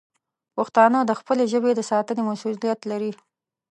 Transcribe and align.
پښتانه 0.55 0.99
د 1.05 1.11
خپلې 1.19 1.43
ژبې 1.53 1.71
د 1.75 1.81
ساتنې 1.91 2.21
مسوولیت 2.29 2.79
لري. 2.91 3.11